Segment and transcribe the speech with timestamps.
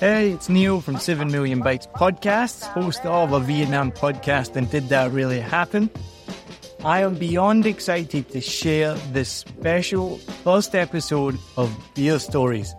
[0.00, 4.90] Hey, it's Neil from 7 Million Bikes Podcasts, host of a Vietnam podcast, and did
[4.90, 5.90] that really happen?
[6.84, 12.76] I am beyond excited to share this special first episode of Beer Stories,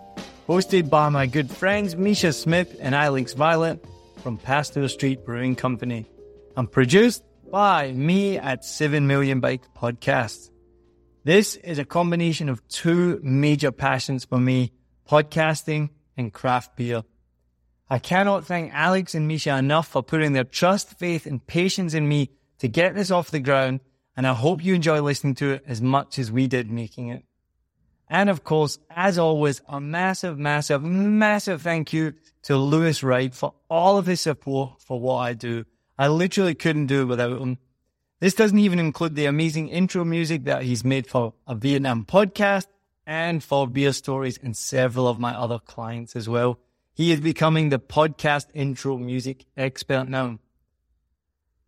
[0.48, 3.84] hosted by my good friends Misha Smith and Alex Violet
[4.22, 6.06] from Pasteur Street Brewing Company,
[6.56, 10.48] and produced by me at 7 Million Bikes Podcasts.
[11.24, 14.72] This is a combination of two major passions for me
[15.06, 17.02] podcasting and craft beer.
[17.92, 22.08] I cannot thank Alex and Misha enough for putting their trust, faith, and patience in
[22.08, 23.80] me to get this off the ground,
[24.16, 27.24] and I hope you enjoy listening to it as much as we did making it.
[28.08, 33.54] And of course, as always, a massive, massive, massive thank you to Lewis Wright for
[33.68, 35.64] all of his support for what I do.
[35.98, 37.58] I literally couldn't do it without him.
[38.20, 42.66] This doesn't even include the amazing intro music that he's made for a Vietnam podcast
[43.04, 46.60] and for beer stories and several of my other clients as well.
[46.94, 50.38] He is becoming the podcast intro music expert now.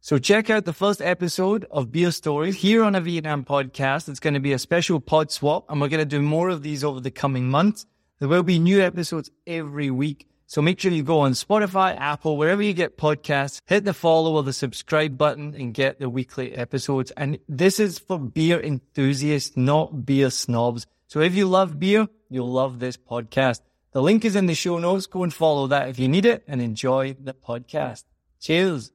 [0.01, 4.09] So check out the first episode of Beer Stories here on a Vietnam podcast.
[4.09, 6.62] It's going to be a special pod swap and we're going to do more of
[6.62, 7.87] these over the coming months.
[8.19, 10.27] There will be new episodes every week.
[10.48, 14.34] So make sure you go on Spotify, Apple, wherever you get podcasts, hit the follow
[14.34, 17.12] or the subscribe button and get the weekly episodes.
[17.12, 20.84] And this is for beer enthusiasts, not beer snobs.
[21.06, 23.61] So if you love beer, you'll love this podcast.
[23.92, 25.04] The link is in the show notes.
[25.04, 28.04] Go and follow that if you need it and enjoy the podcast.
[28.40, 28.90] Cheers.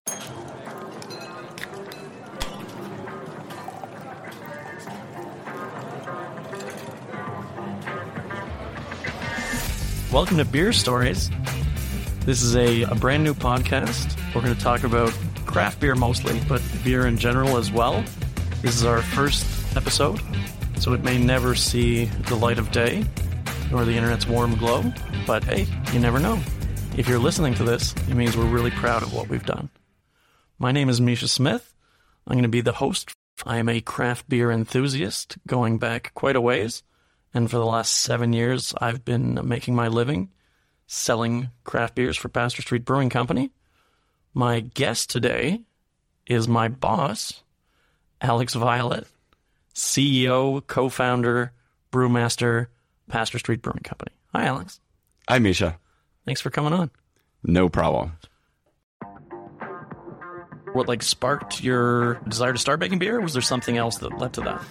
[10.12, 11.30] Welcome to Beer Stories.
[12.26, 14.18] This is a, a brand new podcast.
[14.34, 15.14] We're going to talk about
[15.46, 18.04] craft beer mostly, but beer in general as well.
[18.64, 19.46] This is our first
[19.78, 20.20] episode,
[20.80, 23.06] so it may never see the light of day
[23.72, 24.84] nor the internet's warm glow,
[25.26, 26.40] but hey, you never know.
[26.98, 29.70] If you're listening to this, it means we're really proud of what we've done.
[30.58, 31.74] My name is Misha Smith.
[32.26, 33.14] I'm going to be the host.
[33.46, 36.84] I am a craft beer enthusiast going back quite a ways.
[37.34, 40.32] And for the last seven years, I've been making my living
[40.88, 43.52] selling craft beers for Pasteur Street Brewing Company.
[44.34, 45.62] My guest today
[46.26, 47.44] is my boss,
[48.22, 49.08] Alex Violet,
[49.76, 51.52] CEO, co founder,
[51.92, 52.68] brewmaster,
[53.10, 54.12] Pasteur Street Brewing Company.
[54.34, 54.80] Hi, Alex.
[55.30, 55.78] Hi, Misha.
[56.26, 56.92] Thanks for coming on.
[57.44, 58.14] No problem.
[60.74, 63.20] What like sparked your desire to start making beer?
[63.22, 64.62] Was there something else that led to that?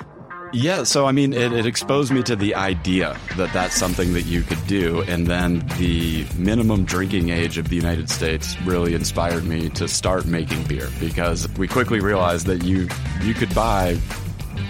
[0.52, 4.26] Yeah, so I mean, it, it, exposed me to the idea that that's something that
[4.26, 9.44] you could do, and then the minimum drinking age of the United States really inspired
[9.44, 12.88] me to start making beer because we quickly realized that you
[13.22, 13.98] you could buy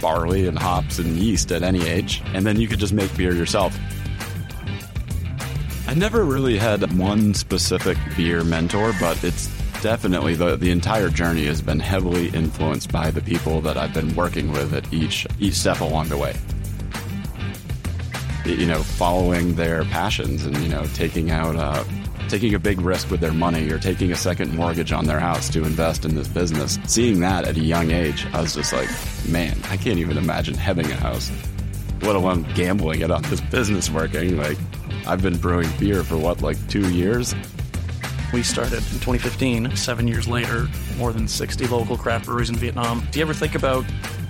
[0.01, 3.35] barley and hops and yeast at any age, and then you could just make beer
[3.35, 3.77] yourself.
[5.89, 9.47] I never really had one specific beer mentor, but it's
[9.83, 14.15] definitely the, the entire journey has been heavily influenced by the people that I've been
[14.17, 16.35] working with at each each step along the way.
[18.45, 21.85] You know, following their passions and you know taking out uh,
[22.29, 25.49] taking a big risk with their money or taking a second mortgage on their house
[25.51, 26.79] to invest in this business.
[26.87, 28.89] Seeing that at a young age, I was just like,
[29.29, 31.31] man, I can't even imagine having a house,
[32.03, 34.37] let alone gambling it on this business working.
[34.37, 34.59] Like,
[35.07, 37.35] I've been brewing beer for what, like two years?
[38.33, 40.67] We started in 2015, seven years later,
[40.99, 43.07] more than 60 local craft breweries in Vietnam.
[43.13, 43.85] Do you ever think about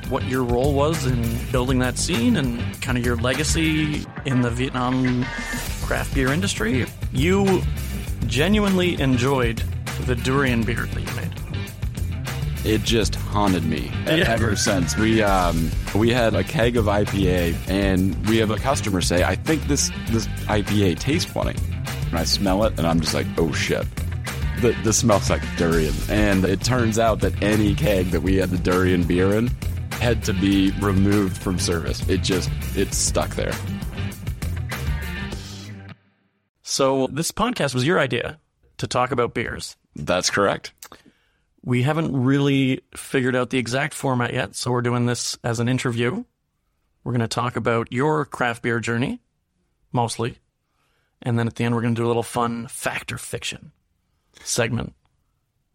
[0.08, 4.50] what your role was in building that scene and kind of your legacy in the
[4.50, 5.24] Vietnam
[5.82, 6.86] craft beer industry?
[7.12, 7.62] You
[8.28, 9.62] genuinely enjoyed
[10.06, 11.32] the durian beer that you made.
[12.64, 14.24] It just haunted me Yeah.
[14.28, 14.96] ever since.
[14.96, 19.36] We um, we had a keg of IPA, and we have a customer say, "I
[19.36, 21.54] think this this IPA tastes funny."
[22.10, 23.86] And I smell it, and I'm just like, "Oh shit!"
[24.60, 28.50] The the smells like durian, and it turns out that any keg that we had
[28.50, 29.48] the durian beer in
[29.92, 32.06] had to be removed from service.
[32.08, 33.54] It just it's stuck there.
[36.76, 38.38] So, this podcast was your idea
[38.76, 39.78] to talk about beers.
[39.94, 40.74] That's correct.
[41.64, 45.70] We haven't really figured out the exact format yet, so we're doing this as an
[45.70, 46.22] interview.
[47.02, 49.22] We're going to talk about your craft beer journey,
[49.90, 50.36] mostly.
[51.22, 53.72] And then at the end, we're going to do a little fun fact or fiction
[54.44, 54.92] segment.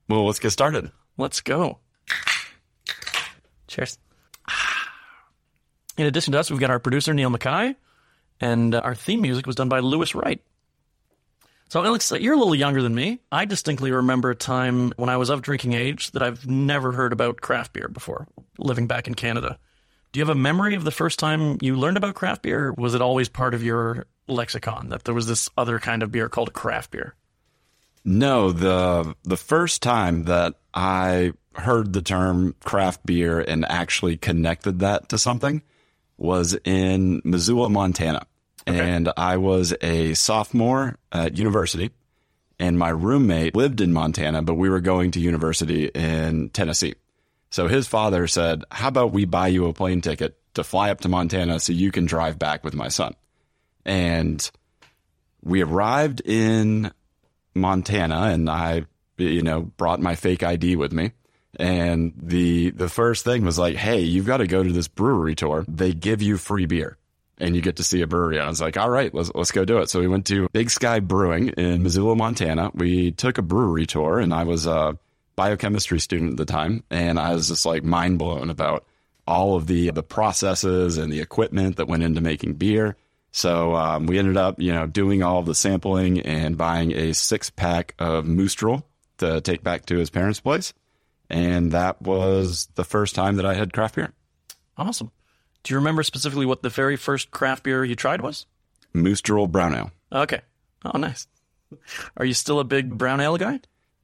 [0.08, 0.92] Well, let's get started.
[1.18, 1.80] Let's go.
[3.68, 3.98] Cheers.
[5.98, 7.76] In addition to us, we've got our producer, Neil Mackay,
[8.40, 10.44] and uh, our theme music was done by Lewis Wright.
[11.72, 13.22] So, Alex, you're a little younger than me.
[13.32, 17.14] I distinctly remember a time when I was of drinking age that I've never heard
[17.14, 18.28] about craft beer before,
[18.58, 19.58] living back in Canada.
[20.12, 22.74] Do you have a memory of the first time you learned about craft beer?
[22.78, 26.30] Was it always part of your lexicon that there was this other kind of beer
[26.30, 27.16] called craft beer.
[28.04, 34.80] No, the the first time that I heard the term craft beer and actually connected
[34.80, 35.62] that to something
[36.18, 38.26] was in Missoula, Montana.
[38.68, 41.92] And I was a sophomore at university
[42.62, 46.94] and my roommate lived in Montana, but we were going to university in Tennessee.
[47.50, 51.02] So his father said, How about we buy you a plane ticket to fly up
[51.02, 53.16] to Montana so you can drive back with my son?
[53.84, 54.50] And
[55.44, 56.92] we arrived in
[57.56, 58.86] Montana and I,
[59.18, 61.14] you know, brought my fake ID with me.
[61.60, 65.34] And the the first thing was like, hey, you've got to go to this brewery
[65.34, 65.66] tour.
[65.68, 66.98] They give you free beer
[67.42, 68.38] and you get to see a brewery.
[68.38, 69.90] And I was like, all right, let's let's go do it.
[69.90, 72.72] So we went to Big Sky Brewing in Missoula, Montana.
[72.74, 74.98] We took a brewery tour and I was a
[75.36, 78.86] biochemistry student at the time and I was just like mind blown about
[79.28, 82.96] all of the the processes and the equipment that went into making beer.
[83.34, 87.50] So um, we ended up, you know, doing all the sampling and buying a six
[87.50, 88.86] pack of Moose Drool
[89.20, 90.74] to take back to his parents' place
[91.32, 94.12] and that was the first time that I had craft beer.
[94.78, 95.12] Awesome.
[95.64, 98.46] Do you remember specifically what the very first craft beer you tried was?
[98.94, 99.92] Moose Moostrel Brown Ale.
[100.12, 100.42] Okay.
[100.84, 101.28] Oh, nice.
[102.18, 103.60] Are you still a big brown ale guy?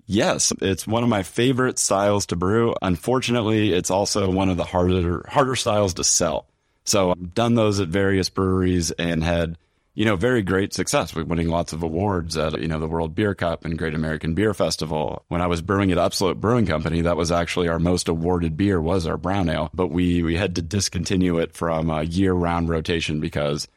[0.05, 2.73] Yes, it's one of my favorite styles to brew.
[2.81, 6.47] Unfortunately, it's also one of the harder harder styles to sell.
[6.85, 9.57] So I've done those at various breweries and had
[9.97, 11.15] you know, very great success.
[11.15, 14.35] We're winning lots of awards at, you know, the World Beer Cup and Great American
[14.35, 15.25] Beer Festival.
[15.27, 18.79] When I was brewing at Upslope Brewing Company, that was actually our most awarded beer
[18.79, 22.69] was our brown ale, but we, we had to discontinue it from a year round
[22.69, 23.67] rotation because,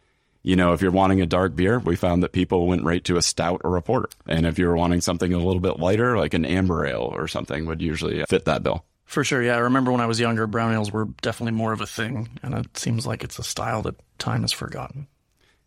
[0.43, 3.17] you know, if you're wanting a dark beer, we found that people went right to
[3.17, 4.11] a stout or a porter.
[4.27, 7.65] And if you're wanting something a little bit lighter, like an amber ale or something
[7.65, 8.85] would usually fit that bill.
[9.07, 9.55] For sure, yeah.
[9.55, 12.53] I remember when I was younger, brown ales were definitely more of a thing, and
[12.53, 15.07] it seems like it's a style that time has forgotten.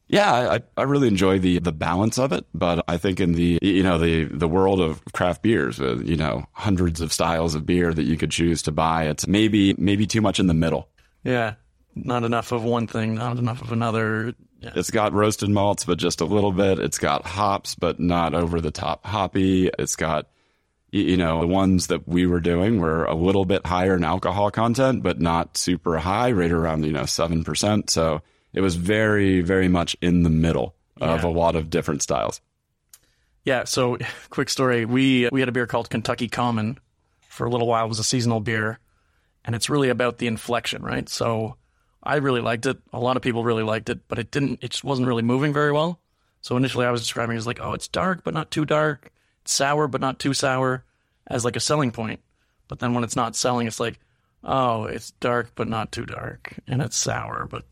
[0.07, 3.57] Yeah, I, I really enjoy the the balance of it, but I think in the
[3.61, 7.65] you know the the world of craft beers, with you know hundreds of styles of
[7.65, 10.89] beer that you could choose to buy, it's maybe maybe too much in the middle.
[11.23, 11.55] Yeah,
[11.95, 14.33] not enough of one thing, not enough of another.
[14.59, 14.71] Yeah.
[14.75, 16.79] It's got roasted malts, but just a little bit.
[16.79, 19.69] It's got hops, but not over the top hoppy.
[19.79, 20.27] It's got
[20.93, 24.51] you know, the ones that we were doing were a little bit higher in alcohol
[24.51, 27.89] content, but not super high, right around, you know, 7%.
[27.89, 28.21] So
[28.53, 32.39] it was very, very much in the middle of a lot of different styles.
[33.43, 33.65] Yeah.
[33.65, 33.97] So,
[34.29, 36.79] quick story: we we had a beer called Kentucky Common
[37.27, 37.85] for a little while.
[37.85, 38.79] It was a seasonal beer,
[39.43, 41.09] and it's really about the inflection, right?
[41.09, 41.57] So,
[42.01, 42.77] I really liked it.
[42.91, 44.63] A lot of people really liked it, but it didn't.
[44.63, 45.99] It just wasn't really moving very well.
[46.43, 49.11] So initially, I was describing it as like, oh, it's dark but not too dark,
[49.41, 50.83] it's sour but not too sour,
[51.25, 52.19] as like a selling point.
[52.67, 53.97] But then when it's not selling, it's like,
[54.43, 57.63] oh, it's dark but not too dark, and it's sour but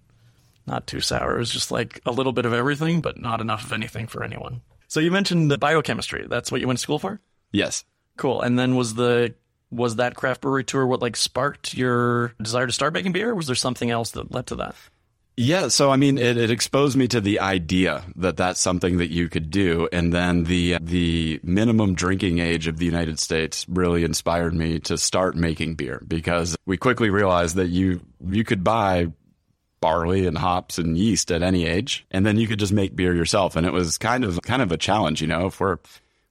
[0.67, 1.35] not too sour.
[1.35, 4.23] It was just like a little bit of everything, but not enough of anything for
[4.23, 4.61] anyone.
[4.87, 6.27] So you mentioned the biochemistry.
[6.29, 7.21] That's what you went to school for?
[7.51, 7.85] Yes.
[8.17, 8.41] Cool.
[8.41, 9.35] And then was the
[9.69, 13.29] was that craft brewery tour what like sparked your desire to start making beer?
[13.29, 14.75] Or was there something else that led to that?
[15.37, 19.11] Yeah, so I mean, it, it exposed me to the idea that that's something that
[19.11, 24.03] you could do, and then the the minimum drinking age of the United States really
[24.03, 29.07] inspired me to start making beer because we quickly realized that you you could buy
[29.81, 33.13] barley and hops and yeast at any age, and then you could just make beer
[33.13, 35.77] yourself, and it was kind of kind of a challenge, you know, if we're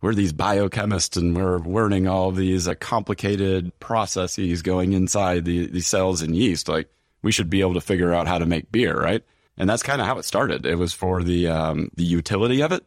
[0.00, 5.80] we're these biochemists and we're learning all these uh, complicated processes going inside the, the
[5.80, 6.68] cells in yeast.
[6.68, 6.88] Like
[7.22, 9.22] we should be able to figure out how to make beer, right?
[9.56, 10.64] And that's kind of how it started.
[10.64, 12.84] It was for the um, the utility of it,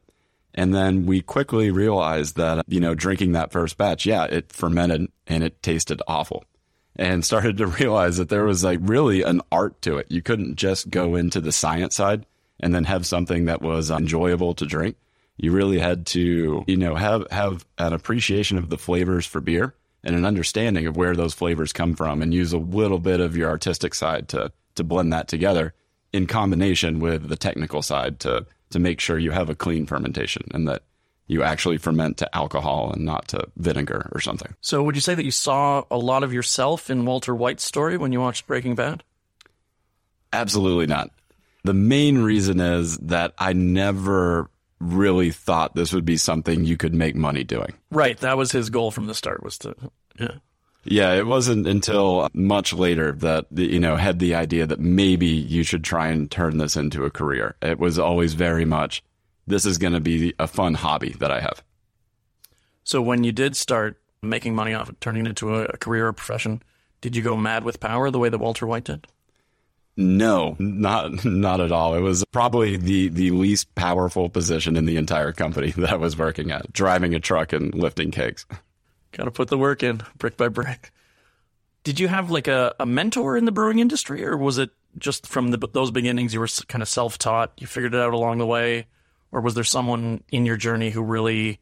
[0.55, 5.11] and then we quickly realized that you know drinking that first batch, yeah, it fermented
[5.27, 6.45] and it tasted awful,
[6.95, 10.07] and started to realize that there was like really an art to it.
[10.09, 12.25] You couldn't just go into the science side
[12.59, 14.95] and then have something that was enjoyable to drink
[15.37, 19.75] you really had to you know have have an appreciation of the flavors for beer
[20.03, 23.35] and an understanding of where those flavors come from and use a little bit of
[23.35, 25.73] your artistic side to to blend that together
[26.11, 30.43] in combination with the technical side to to make sure you have a clean fermentation
[30.51, 30.83] and that
[31.27, 34.53] you actually ferment to alcohol and not to vinegar or something.
[34.61, 37.97] So would you say that you saw a lot of yourself in Walter White's story
[37.97, 39.03] when you watched Breaking Bad?
[40.31, 41.11] Absolutely not.
[41.63, 44.49] The main reason is that I never
[44.79, 47.73] really thought this would be something you could make money doing.
[47.89, 49.75] Right, that was his goal from the start was to
[50.19, 50.35] yeah.
[50.85, 55.63] Yeah, it wasn't until much later that you know had the idea that maybe you
[55.63, 57.55] should try and turn this into a career.
[57.61, 59.01] It was always very much
[59.47, 61.63] this is going to be a fun hobby that I have.
[62.83, 66.13] So when you did start making money off it, turning it into a, career or
[66.13, 66.61] profession,
[67.01, 69.07] did you go mad with power the way that Walter White did?
[69.95, 71.93] No, not not at all.
[71.93, 76.17] It was probably the the least powerful position in the entire company that I was
[76.17, 78.45] working at, driving a truck and lifting kegs.
[79.11, 80.91] Got to put the work in, brick by brick.
[81.83, 85.27] Did you have like a, a mentor in the brewing industry, or was it just
[85.27, 87.51] from the, those beginnings you were kind of self taught?
[87.57, 88.87] You figured it out along the way,
[89.33, 91.59] or was there someone in your journey who really,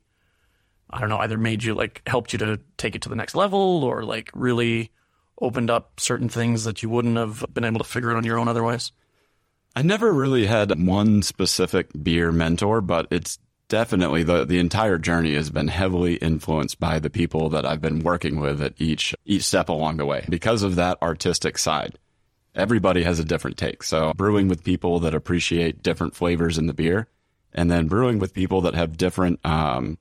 [0.90, 3.34] I don't know, either made you like helped you to take it to the next
[3.34, 4.92] level, or like really
[5.42, 8.38] opened up certain things that you wouldn't have been able to figure out on your
[8.38, 8.92] own otherwise?
[9.74, 15.34] I never really had one specific beer mentor, but it's definitely the the entire journey
[15.34, 19.44] has been heavily influenced by the people that I've been working with at each each
[19.44, 21.98] step along the way because of that artistic side.
[22.54, 23.82] Everybody has a different take.
[23.82, 27.08] So brewing with people that appreciate different flavors in the beer,
[27.54, 29.98] and then brewing with people that have different um,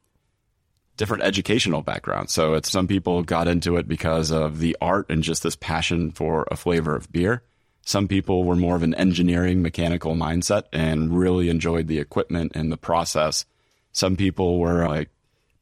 [0.97, 2.33] different educational backgrounds.
[2.33, 6.11] So it's some people got into it because of the art and just this passion
[6.11, 7.43] for a flavor of beer.
[7.87, 12.71] Some people were more of an engineering mechanical mindset and really enjoyed the equipment and
[12.71, 13.47] the process.
[13.93, 15.09] Some people were like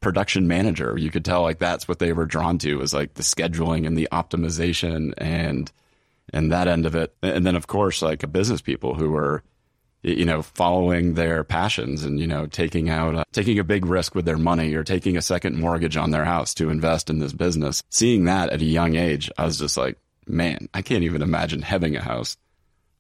[0.01, 0.97] production manager.
[0.99, 3.97] You could tell like that's what they were drawn to was like the scheduling and
[3.97, 5.71] the optimization and
[6.33, 7.15] and that end of it.
[7.23, 9.43] And then of course like a business people who were
[10.03, 14.15] you know, following their passions and, you know, taking out, uh, taking a big risk
[14.15, 17.33] with their money or taking a second mortgage on their house to invest in this
[17.33, 17.83] business.
[17.91, 21.63] Seeing that at a young age, I was just like, man, I can't even imagine
[21.63, 22.37] having a house,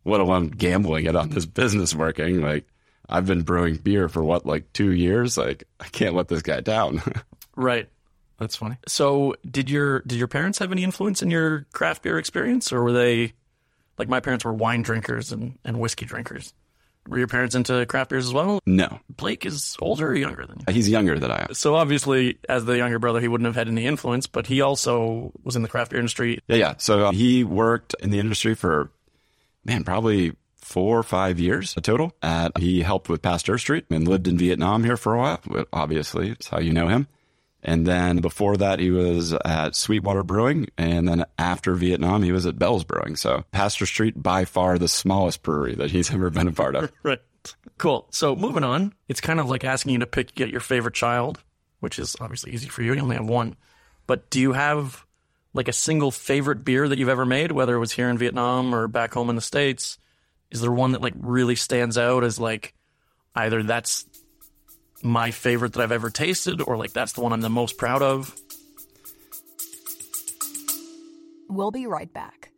[0.04, 2.40] let alone gambling it on this business working.
[2.40, 2.66] Like,
[3.08, 5.38] I've been brewing beer for what, like two years?
[5.38, 7.00] Like, I can't let this guy down.
[7.56, 7.88] right.
[8.38, 8.76] That's funny.
[8.86, 12.84] So, did your did your parents have any influence in your craft beer experience, or
[12.84, 13.32] were they
[13.98, 16.54] like my parents were wine drinkers and, and whiskey drinkers?
[17.08, 18.60] Were your parents into craft beers as well?
[18.66, 19.00] No.
[19.08, 20.74] Blake is older or younger than you?
[20.74, 21.54] He's younger than I am.
[21.54, 25.32] So obviously, as the younger brother, he wouldn't have had any influence, but he also
[25.42, 26.40] was in the craft beer industry.
[26.48, 26.74] Yeah, yeah.
[26.76, 28.90] So uh, he worked in the industry for,
[29.64, 32.12] man, probably four or five years total.
[32.22, 35.40] At, he helped with Pasteur Street and lived in Vietnam here for a while.
[35.72, 37.08] Obviously, it's how you know him.
[37.68, 40.68] And then before that, he was at Sweetwater Brewing.
[40.78, 43.14] And then after Vietnam, he was at Bell's Brewing.
[43.14, 46.90] So Pasteur Street, by far the smallest brewery that he's ever been a part of.
[47.02, 47.20] right.
[47.76, 48.06] Cool.
[48.10, 51.44] So moving on, it's kind of like asking you to pick get your favorite child,
[51.80, 52.94] which is obviously easy for you.
[52.94, 53.54] You only have one.
[54.06, 55.04] But do you have
[55.52, 58.74] like a single favorite beer that you've ever made, whether it was here in Vietnam
[58.74, 59.98] or back home in the States?
[60.50, 62.72] Is there one that like really stands out as like
[63.34, 64.06] either that's
[65.02, 68.02] my favorite that I've ever tasted, or like that's the one I'm the most proud
[68.02, 68.34] of.
[71.48, 72.50] We'll be right back.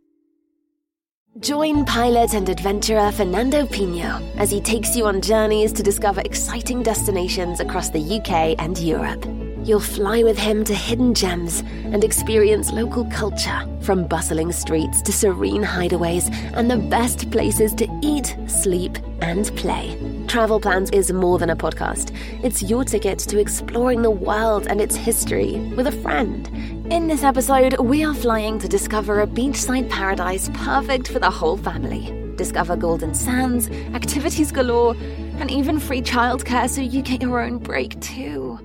[1.39, 6.83] Join pilot and adventurer Fernando Pino as he takes you on journeys to discover exciting
[6.83, 9.25] destinations across the UK and Europe.
[9.62, 15.12] You'll fly with him to hidden gems and experience local culture, from bustling streets to
[15.12, 19.99] serene hideaways and the best places to eat, sleep, and play.
[20.29, 24.81] Travel Plans is more than a podcast, it's your ticket to exploring the world and
[24.81, 26.49] its history with a friend.
[26.90, 31.59] In this episode, we are flying to discover a beachside paradise perfect for the whole
[31.59, 32.35] family.
[32.37, 34.97] Discover golden sands, activities galore,
[35.38, 38.59] and even free childcare so you get your own break too.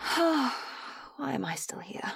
[0.16, 2.12] Why am I still here?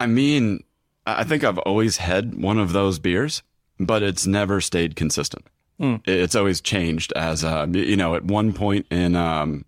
[0.00, 0.64] I mean,
[1.06, 3.42] I think I've always had one of those beers,
[3.78, 5.46] but it's never stayed consistent.
[5.80, 6.00] Mm.
[6.06, 9.64] It's always changed as uh, you know, at one point in um,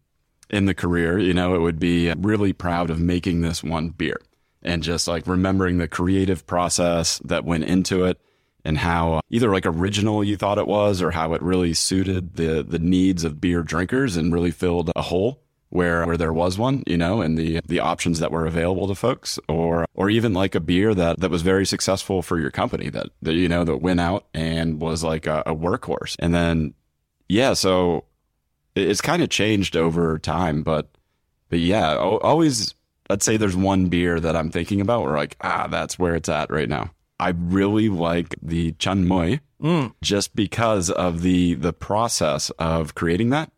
[0.51, 4.21] in the career, you know, it would be really proud of making this one beer
[4.63, 8.21] and just like remembering the creative process that went into it
[8.65, 12.63] and how either like original you thought it was or how it really suited the
[12.63, 15.45] the needs of beer drinkers and really filled a hole
[15.75, 18.95] where where there was one, you know, and the the options that were available to
[18.95, 22.89] folks, or or even like a beer that that was very successful for your company
[22.91, 26.75] that, that you know that went out and was like a, a workhorse, and then
[27.29, 28.05] yeah, so
[28.77, 30.89] it's kind of changed over time, but
[31.49, 32.75] but yeah, always
[33.11, 36.29] I'd say there's one beer that I'm thinking about where like ah that's where it's
[36.29, 36.93] at right now.
[37.25, 39.95] I really like the Chan Moi mm.
[40.03, 43.51] just because of the the process of creating that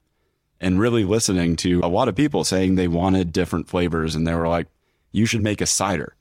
[0.61, 4.35] and really listening to a lot of people saying they wanted different flavors and they
[4.35, 4.69] were like,
[5.11, 6.15] you should make a cider.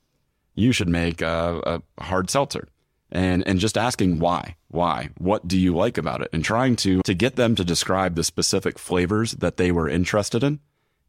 [0.55, 2.67] You should make a, a hard seltzer.
[3.11, 6.29] And, and just asking why, why, what do you like about it?
[6.33, 10.43] And trying to, to get them to describe the specific flavors that they were interested
[10.43, 10.61] in.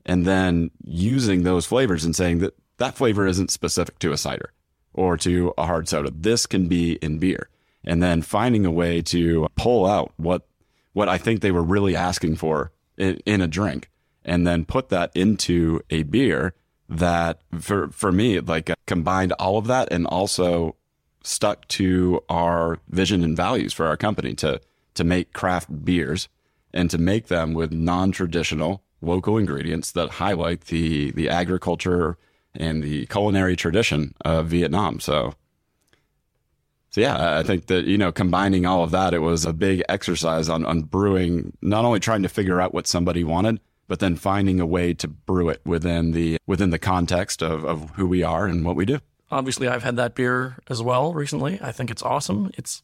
[0.04, 4.52] And then using those flavors and saying that that flavor isn't specific to a cider
[4.96, 6.10] or to a hard soda.
[6.14, 7.48] This can be in beer.
[7.84, 10.46] And then finding a way to pull out what,
[10.92, 13.90] what I think they were really asking for in, in a drink
[14.24, 16.52] and then put that into a beer
[16.88, 20.76] that for for me like combined all of that and also
[21.22, 24.60] stuck to our vision and values for our company to
[24.94, 26.28] to make craft beers
[26.72, 32.16] and to make them with non-traditional local ingredients that highlight the the agriculture
[32.60, 35.00] and the culinary tradition of Vietnam.
[35.00, 35.34] So
[36.90, 39.82] so yeah, I think that you know combining all of that, it was a big
[39.88, 44.16] exercise on on brewing, not only trying to figure out what somebody wanted, but then
[44.16, 48.22] finding a way to brew it within the within the context of, of who we
[48.22, 49.00] are and what we do.
[49.30, 51.58] Obviously, I've had that beer as well recently.
[51.60, 52.50] I think it's awesome.
[52.54, 52.80] It's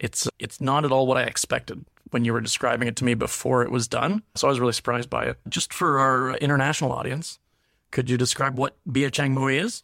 [0.00, 3.14] it's it's not at all what I expected when you were describing it to me
[3.14, 4.22] before it was done.
[4.34, 5.38] So I was really surprised by it.
[5.48, 7.38] Just for our international audience,
[7.90, 9.82] could you describe what Bia Chang Mui is?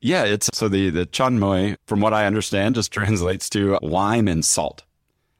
[0.00, 4.28] Yeah, it's so the the Chang Mui, from what I understand, just translates to lime
[4.28, 4.84] and salt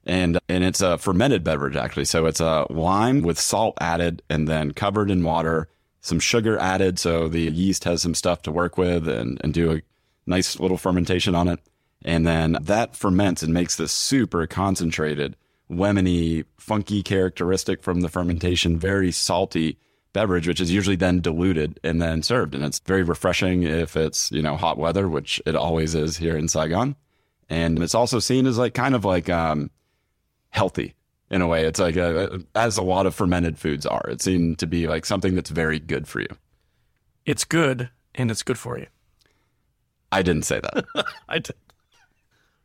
[0.06, 2.04] and and it's a fermented beverage actually.
[2.04, 5.68] So it's a lime with salt added and then covered in water,
[6.00, 9.72] some sugar added, so the yeast has some stuff to work with and and do
[9.72, 9.82] a
[10.26, 11.60] nice little fermentation on it,
[12.04, 15.36] and then that ferments and makes this super concentrated,
[15.70, 19.78] lemony, funky characteristic from the fermentation, very salty
[20.16, 24.32] beverage, which is usually then diluted and then served, and it's very refreshing if it's
[24.32, 26.96] you know hot weather, which it always is here in Saigon.
[27.50, 29.70] And it's also seen as like kind of like um,
[30.48, 30.94] healthy
[31.30, 31.66] in a way.
[31.66, 34.08] It's like a, as a lot of fermented foods are.
[34.08, 36.34] It seemed to be like something that's very good for you.
[37.26, 38.86] It's good and it's good for you.
[40.10, 40.86] I didn't say that.
[41.28, 41.56] I did.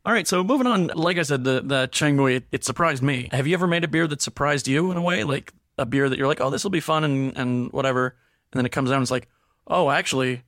[0.06, 0.86] All right, so moving on.
[0.94, 3.28] Like I said, the the Chang Mui it, it, surprised me.
[3.30, 6.08] Have you ever made a beer that surprised you in a way, like a beer
[6.08, 8.16] that you're like, oh, this will be fun and and whatever,
[8.52, 9.28] and then it comes out and it's like,
[9.66, 10.42] oh, actually,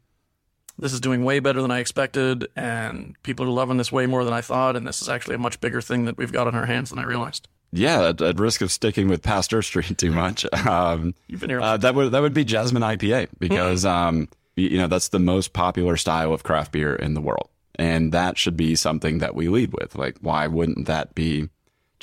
[0.79, 4.25] this is doing way better than I expected, and people are loving this way more
[4.25, 6.55] than I thought, and this is actually a much bigger thing that we've got on
[6.55, 7.49] our hands than I realized.
[7.73, 11.61] Yeah, at, at risk of sticking with Pasteur Street too much, um, you've been here.
[11.61, 15.53] Uh, that would that would be Jasmine IPA because um, you know that's the most
[15.53, 19.49] popular style of craft beer in the world, and that should be something that we
[19.49, 19.97] lead with.
[19.97, 21.49] Like, why wouldn't that be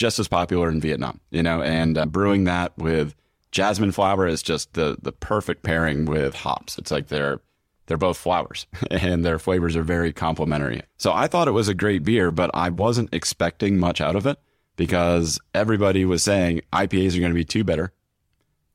[0.02, 1.22] just as popular in Vietnam?
[1.30, 3.16] You know, and uh, brewing that with
[3.52, 6.78] jasmine flower is just the the perfect pairing with hops.
[6.78, 7.40] It's like they're
[7.86, 10.82] they're both flowers and their flavors are very complementary.
[10.98, 14.26] So I thought it was a great beer, but I wasn't expecting much out of
[14.26, 14.40] it
[14.76, 17.94] because everybody was saying IPAs are going to be too bitter.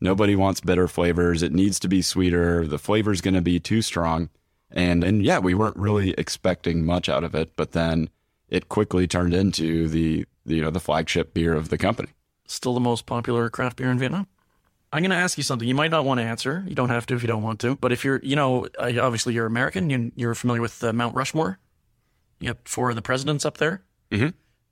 [0.01, 1.43] Nobody wants bitter flavors.
[1.43, 2.67] It needs to be sweeter.
[2.67, 4.29] The flavor's going to be too strong.
[4.71, 8.11] And and yeah, we weren't really expecting much out of it, but then
[8.49, 12.09] it quickly turned into the, the you know the flagship beer of the company.
[12.47, 14.27] Still the most popular craft beer in Vietnam.
[14.93, 15.67] I'm going to ask you something.
[15.67, 16.65] You might not want to answer.
[16.67, 17.77] You don't have to if you don't want to.
[17.77, 19.91] But if you're, you know, obviously you're American.
[19.91, 21.59] You, you're familiar with uh, Mount Rushmore.
[22.41, 23.83] You have four of the presidents up there.
[24.11, 24.29] Mm-hmm.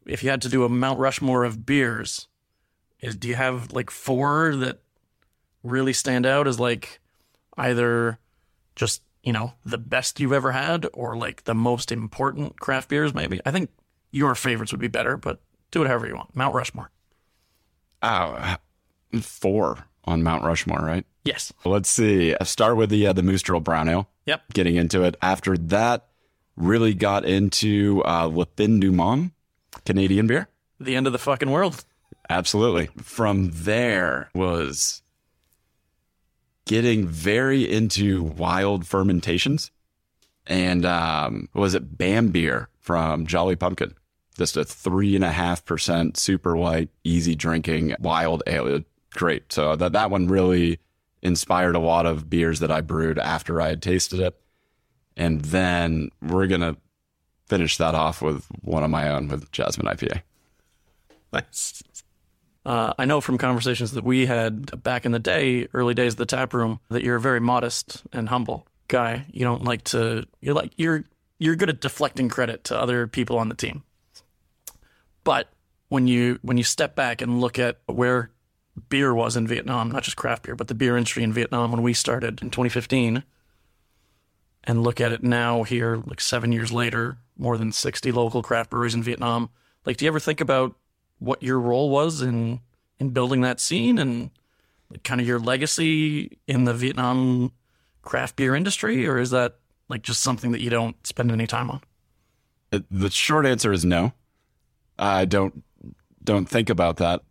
[0.07, 2.29] If you had to do a Mount Rushmore of beers,
[3.01, 4.81] is do you have like four that
[5.63, 7.01] really stand out as like
[7.57, 8.19] either
[8.77, 13.15] just you know the best you've ever had or like the most important craft beers?
[13.15, 13.71] Maybe I think
[14.11, 15.41] your favorites would be better, but
[15.75, 16.35] do it however you want.
[16.35, 16.91] Mount Rushmore.
[18.03, 18.57] Oh,
[19.21, 21.05] four on Mount Rushmore, right?
[21.25, 21.53] Yes.
[21.65, 22.35] Let's see.
[22.39, 24.09] I start with the uh, the Moose Drool Brown Ale.
[24.27, 24.53] Yep.
[24.53, 25.17] Getting into it.
[25.21, 26.07] After that,
[26.57, 29.33] really got into uh, Le Fin du Monde,
[29.85, 30.49] Canadian beer.
[30.81, 31.85] The end of the fucking world.
[32.29, 32.89] Absolutely.
[33.03, 35.03] From there was
[36.67, 39.71] getting very into wild fermentations.
[40.47, 43.95] And um, was it Bam Beer from Jolly Pumpkin?
[44.37, 48.81] Just a three and a half percent super white, easy drinking wild ale
[49.15, 49.53] great.
[49.53, 50.81] So that that one really
[51.23, 54.39] inspired a lot of beers that I brewed after I had tasted it.
[55.17, 56.77] And then we're gonna
[57.47, 60.23] finish that off with one of my own with Jasmine IPA.
[61.33, 61.83] Nice.
[62.67, 66.19] Uh, I know from conversations that we had back in the day, early days of
[66.19, 69.27] the tap room, that you're a very modest and humble guy.
[69.31, 70.27] You don't like to.
[70.41, 71.05] You're like you're
[71.39, 73.83] you're good at deflecting credit to other people on the team.
[75.25, 75.49] But
[75.89, 78.31] when you when you step back and look at where
[78.89, 81.83] beer was in Vietnam, not just craft beer, but the beer industry in Vietnam when
[81.83, 83.25] we started in 2015,
[84.65, 88.71] and look at it now here, like seven years later, more than 60 local craft
[88.71, 89.51] breweries in Vietnam.
[89.85, 90.75] Like, do you ever think about
[91.19, 92.61] what your role was in
[92.99, 94.31] in building that scene and
[94.91, 97.53] like, kind of your legacy in the Vietnam
[98.03, 99.57] craft beer industry, or is that
[99.89, 101.81] like just something that you don't spend any time on?
[102.73, 104.13] Uh, the short answer is no.
[104.99, 105.63] I don't
[106.23, 107.23] don't think about that.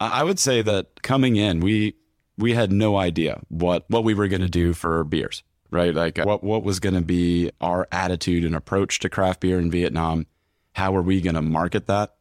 [0.00, 1.94] I would say that coming in, we
[2.38, 5.94] we had no idea what what we were going to do for beers, right?
[5.94, 9.70] Like what what was going to be our attitude and approach to craft beer in
[9.70, 10.26] Vietnam.
[10.74, 12.14] How are we going to market that?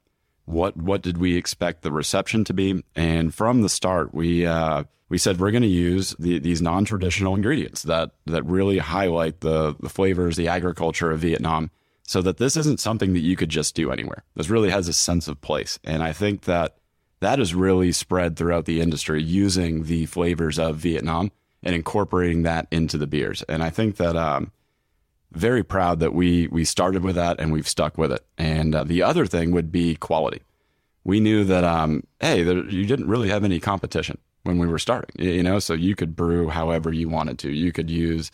[0.46, 2.84] What what did we expect the reception to be?
[2.96, 7.36] And from the start, we uh, we said we're going to use the, these non-traditional
[7.36, 11.72] ingredients that that really highlight the the flavors, the agriculture of Vietnam,
[12.10, 14.24] so that this isn't something that you could just do anywhere.
[14.34, 16.76] This really has a sense of place, and I think that
[17.20, 22.68] that is really spread throughout the industry using the flavors of Vietnam and incorporating that
[22.72, 23.44] into the beers.
[23.44, 24.52] And I think that um,
[25.34, 28.26] very proud that we we started with that and we've stuck with it.
[28.40, 30.42] And uh, the other thing would be quality.
[31.04, 34.80] We knew that um, hey, there, you didn't really have any competition when we were
[34.80, 37.52] starting, you know, so you could brew however you wanted to.
[37.52, 38.32] You could use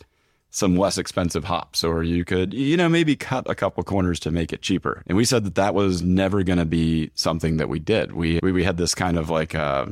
[0.50, 4.30] some less expensive hops, or you could, you know, maybe cut a couple corners to
[4.30, 5.02] make it cheaper.
[5.06, 8.12] And we said that that was never going to be something that we did.
[8.12, 9.86] We, we, we had this kind of like uh,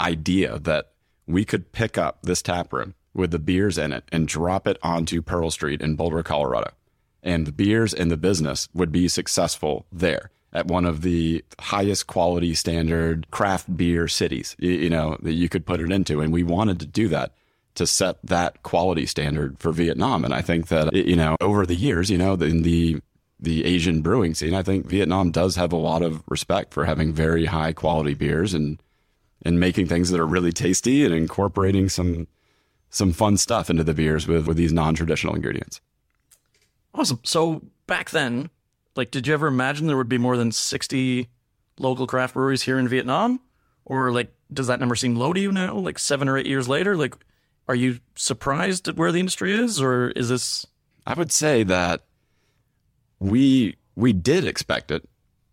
[0.00, 0.92] idea that
[1.26, 4.78] we could pick up this tap room with the beers in it and drop it
[4.82, 6.70] onto Pearl Street in Boulder, Colorado.
[7.22, 12.06] And the beers and the business would be successful there at one of the highest
[12.06, 16.20] quality standard craft beer cities, you know, that you could put it into.
[16.20, 17.34] And we wanted to do that
[17.78, 20.24] to set that quality standard for Vietnam.
[20.24, 23.00] And I think that, you know, over the years, you know, in the,
[23.40, 27.12] the Asian brewing scene, I think Vietnam does have a lot of respect for having
[27.12, 28.82] very high quality beers and,
[29.42, 32.26] and making things that are really tasty and incorporating some,
[32.90, 35.80] some fun stuff into the beers with, with these non-traditional ingredients.
[36.94, 37.20] Awesome.
[37.22, 38.50] So back then,
[38.96, 41.28] like, did you ever imagine there would be more than 60
[41.78, 43.40] local craft breweries here in Vietnam?
[43.84, 46.68] Or, like, does that number seem low to you now, like seven or eight years
[46.68, 46.96] later?
[46.96, 47.14] Like,
[47.68, 50.66] are you surprised at where the industry is, or is this?
[51.06, 52.02] I would say that
[53.18, 55.08] we we did expect it,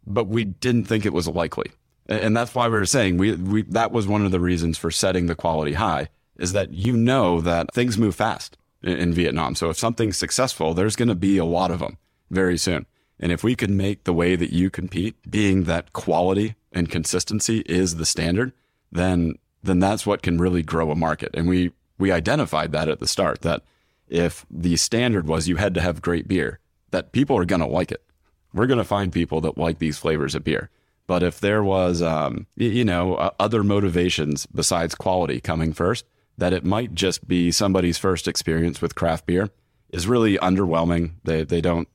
[0.05, 1.71] but we didn't think it was likely,
[2.07, 4.91] and that's why we were saying we we that was one of the reasons for
[4.91, 9.55] setting the quality high is that you know that things move fast in, in Vietnam.
[9.55, 11.97] So if something's successful, there's going to be a lot of them
[12.29, 12.85] very soon.
[13.19, 17.59] And if we could make the way that you compete being that quality and consistency
[17.65, 18.51] is the standard,
[18.91, 21.31] then then that's what can really grow a market.
[21.33, 23.63] And we we identified that at the start that
[24.07, 26.59] if the standard was you had to have great beer,
[26.91, 28.03] that people are going to like it.
[28.53, 30.69] We're going to find people that like these flavors of beer.
[31.07, 36.05] But if there was, um, you know, other motivations besides quality coming first,
[36.37, 39.49] that it might just be somebody's first experience with craft beer
[39.89, 41.11] is really underwhelming.
[41.23, 41.87] They they don't,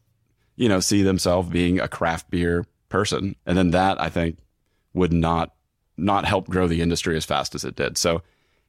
[0.57, 4.39] you know, see themselves being a craft beer person, and then that I think
[4.95, 5.55] would not
[5.97, 7.99] not help grow the industry as fast as it did.
[7.99, 8.23] So,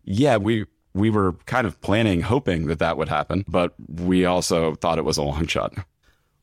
[0.04, 4.76] yeah, we we were kind of planning, hoping that that would happen, but we also
[4.76, 5.74] thought it was a long shot.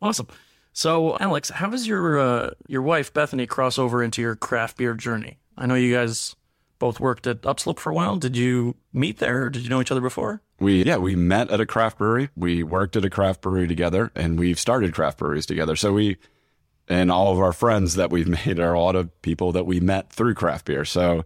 [0.00, 0.28] Awesome.
[0.72, 4.94] So, Alex, how does your uh, your wife Bethany cross over into your craft beer
[4.94, 5.38] journey?
[5.56, 6.36] I know you guys
[6.78, 8.16] both worked at Upslope for a while.
[8.16, 9.44] Did you meet there?
[9.44, 10.40] Or did you know each other before?
[10.60, 12.30] We yeah, we met at a craft brewery.
[12.36, 15.76] We worked at a craft brewery together, and we've started craft breweries together.
[15.76, 16.16] So we
[16.88, 19.80] and all of our friends that we've made are a lot of people that we
[19.80, 20.84] met through craft beer.
[20.84, 21.24] So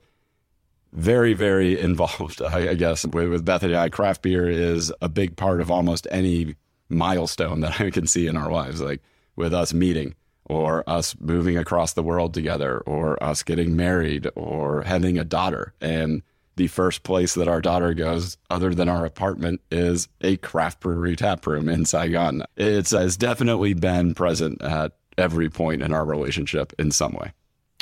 [0.93, 3.89] very, very involved, I guess, with, with Bethany I.
[3.89, 6.57] Craft beer is a big part of almost any
[6.89, 9.03] milestone that I can see in our lives, like
[9.37, 14.83] with us meeting or us moving across the world together or us getting married or
[14.83, 15.73] having a daughter.
[15.81, 16.23] And
[16.57, 21.17] the first place that our daughter goes, other than our apartment, is a craft brewery
[21.17, 22.43] tap room in Saigon.
[22.57, 27.33] It's, has definitely been present at every point in our relationship in some way.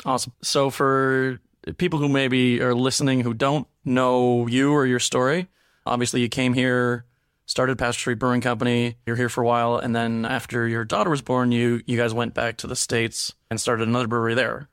[0.04, 0.32] Awesome.
[0.42, 1.40] So for
[1.76, 5.48] people who maybe are listening who don't know you or your story,
[5.86, 7.04] obviously you came here,
[7.46, 8.96] started Pasteur Brewing Company.
[9.06, 12.14] You're here for a while, and then after your daughter was born, you you guys
[12.14, 14.68] went back to the states and started another brewery there,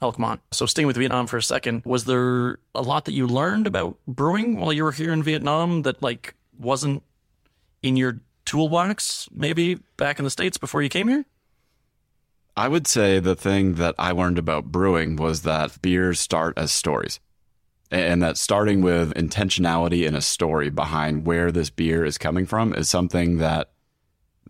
[0.00, 0.40] Elkmont.
[0.52, 3.98] So staying with Vietnam for a second, was there a lot that you learned about
[4.06, 7.02] brewing while you were here in Vietnam that like wasn't
[7.82, 11.24] in your toolbox maybe back in the states before you came here?
[12.58, 16.72] I would say the thing that I learned about brewing was that beers start as
[16.72, 17.20] stories.
[17.88, 22.74] And that starting with intentionality and a story behind where this beer is coming from
[22.74, 23.70] is something that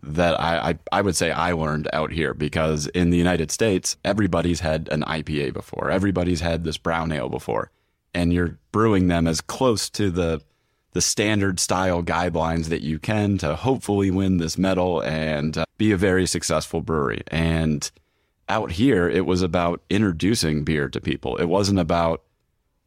[0.01, 3.95] that I, I, I would say I learned out here because in the United States,
[4.03, 5.91] everybody's had an IPA before.
[5.91, 7.69] Everybody's had this brown ale before.
[8.15, 10.41] And you're brewing them as close to the
[10.91, 15.91] the standard style guidelines that you can to hopefully win this medal and uh, be
[15.91, 17.21] a very successful brewery.
[17.27, 17.89] And
[18.47, 21.37] out here, it was about introducing beer to people.
[21.37, 22.23] It wasn't about,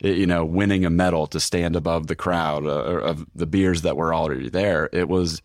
[0.01, 3.97] you know, winning a medal to stand above the crowd uh, of the beers that
[3.97, 4.88] were already there.
[4.93, 5.41] It was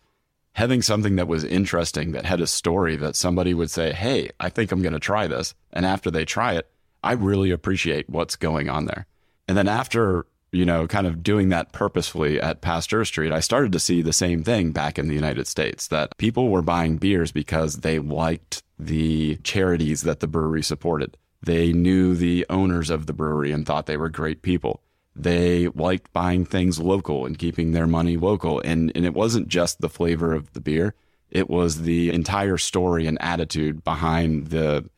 [0.52, 4.48] having something that was interesting, that had a story that somebody would say, Hey, I
[4.48, 5.54] think I'm going to try this.
[5.72, 6.68] And after they try it,
[7.04, 9.06] I really appreciate what's going on there.
[9.46, 13.72] And then after you know, kind of doing that purposefully at Pasteur Street, I started
[13.72, 17.32] to see the same thing back in the United States that people were buying beers
[17.32, 21.16] because they liked the charities that the brewery supported.
[21.42, 24.82] They knew the owners of the brewery and thought they were great people.
[25.14, 28.60] They liked buying things local and keeping their money local.
[28.60, 30.94] And, and it wasn't just the flavor of the beer,
[31.30, 34.88] it was the entire story and attitude behind the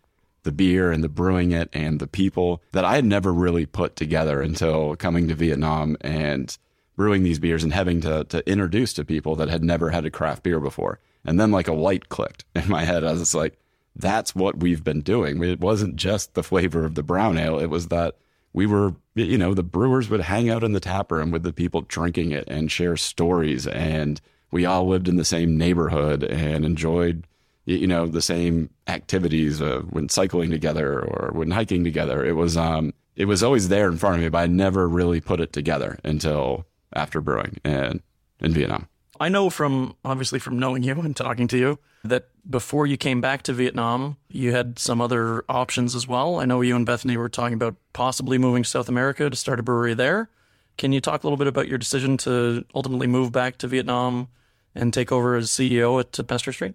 [0.42, 3.96] the beer and the brewing it and the people that I had never really put
[3.96, 6.56] together until coming to Vietnam and
[6.96, 10.10] brewing these beers and having to to introduce to people that had never had a
[10.10, 10.98] craft beer before.
[11.24, 13.04] And then like a light clicked in my head.
[13.04, 13.58] I was like,
[13.96, 15.42] that's what we've been doing.
[15.42, 17.58] It wasn't just the flavor of the brown ale.
[17.58, 18.16] It was that
[18.52, 21.52] we were, you know, the brewers would hang out in the tap room with the
[21.52, 23.66] people drinking it and share stories.
[23.66, 27.26] And we all lived in the same neighborhood and enjoyed,
[27.70, 32.24] you know, the same activities uh, when cycling together or when hiking together.
[32.24, 35.20] It was, um, it was always there in front of me, but I never really
[35.20, 38.02] put it together until after brewing and
[38.40, 38.88] in Vietnam.
[39.20, 43.20] I know from obviously from knowing you and talking to you that before you came
[43.20, 46.40] back to Vietnam, you had some other options as well.
[46.40, 49.60] I know you and Bethany were talking about possibly moving to South America to start
[49.60, 50.30] a brewery there.
[50.78, 54.28] Can you talk a little bit about your decision to ultimately move back to Vietnam
[54.74, 56.74] and take over as CEO at Pasteur Street?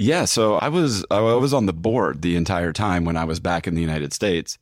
[0.00, 3.40] Yeah, so I was I was on the board the entire time when I was
[3.40, 4.56] back in the United States,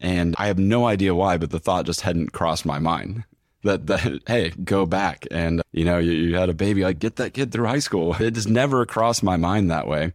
[0.00, 3.24] and I have no idea why, but the thought just hadn't crossed my mind
[3.62, 7.16] that that hey, go back and you know you, you had a baby, like get
[7.16, 8.14] that kid through high school.
[8.20, 10.12] It just never crossed my mind that way.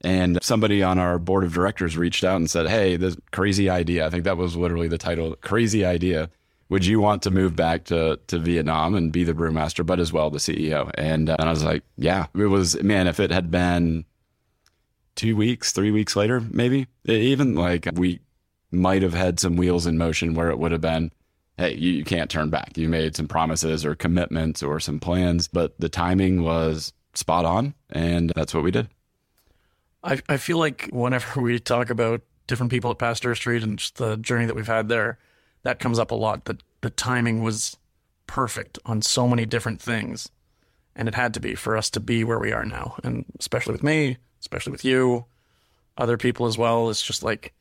[0.00, 4.06] And somebody on our board of directors reached out and said, "Hey, this crazy idea.
[4.06, 5.36] I think that was literally the title.
[5.36, 6.30] Crazy idea.
[6.68, 10.12] Would you want to move back to to Vietnam and be the brewmaster, but as
[10.12, 13.06] well the CEO?" And, uh, and I was like, "Yeah." It was man.
[13.06, 14.04] If it had been
[15.16, 18.20] two weeks, three weeks later, maybe even like we
[18.70, 21.10] might have had some wheels in motion where it would have been,
[21.56, 22.76] hey, you, you can't turn back.
[22.76, 27.74] You made some promises or commitments or some plans, but the timing was spot on.
[27.90, 28.88] And that's what we did.
[30.04, 33.96] I, I feel like whenever we talk about different people at Pasteur Street and just
[33.96, 35.18] the journey that we've had there,
[35.62, 36.44] that comes up a lot.
[36.44, 37.76] That the timing was
[38.26, 40.28] perfect on so many different things.
[40.94, 42.96] And it had to be for us to be where we are now.
[43.02, 45.24] And especially with me, especially with you,
[45.98, 46.88] other people as well.
[46.88, 47.52] It's just like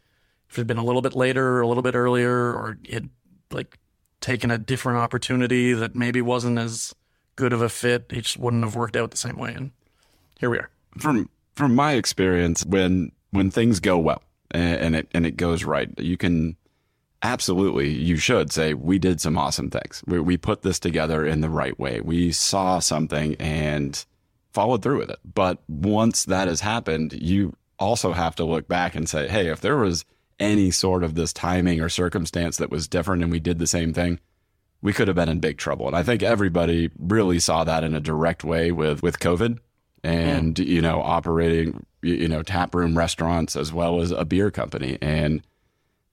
[0.50, 3.06] if it had been a little bit later or a little bit earlier, or it
[3.52, 3.80] like
[4.22, 6.94] taken a different opportunity that maybe wasn't as
[7.36, 9.54] good of a fit, it just wouldn't have worked out the same way.
[9.54, 9.72] And
[10.40, 10.70] here we are.
[10.98, 14.22] From from my experience, when when things go well
[14.52, 16.56] and, and it and it goes right, you can
[17.24, 20.04] absolutely you should say we did some awesome things.
[20.06, 22.00] We, we put this together in the right way.
[22.00, 24.06] We saw something and
[24.56, 25.20] followed through with it.
[25.24, 29.62] But once that has happened, you also have to look back and say, hey, if
[29.62, 30.06] there was
[30.40, 33.94] any sort of this timing or circumstance that was different and we did the same
[33.94, 34.20] thing,
[34.82, 35.88] we could have been in big trouble.
[35.88, 39.60] And I think everybody really saw that in a direct way with with COVID
[40.06, 45.00] and you know operating you know tap room restaurants as well as a beer company
[45.02, 45.42] and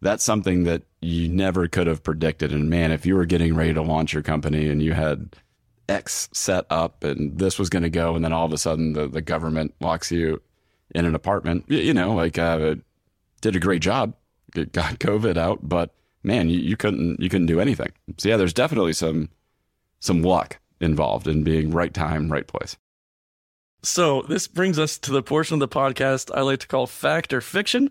[0.00, 3.74] that's something that you never could have predicted and man if you were getting ready
[3.74, 5.36] to launch your company and you had
[5.88, 8.92] x set up and this was going to go and then all of a sudden
[8.92, 10.40] the, the government locks you
[10.94, 12.74] in an apartment you, you know like uh,
[13.42, 14.14] did a great job,
[14.54, 17.92] got COVID out, but man, you, you couldn't you couldn't do anything.
[18.16, 19.28] So yeah, there's definitely some
[20.00, 22.76] some luck involved in being right time, right place.
[23.82, 27.34] So this brings us to the portion of the podcast I like to call fact
[27.34, 27.90] or fiction.